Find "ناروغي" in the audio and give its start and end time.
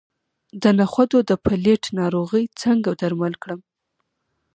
1.99-2.43